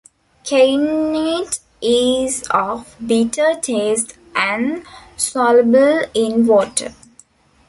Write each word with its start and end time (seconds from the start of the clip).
Kainite 0.43 1.59
is 1.79 2.41
of 2.49 2.95
bitter 3.05 3.53
taste 3.61 4.17
and 4.35 4.83
soluble 5.15 6.05
in 6.15 6.47
water. 6.47 6.95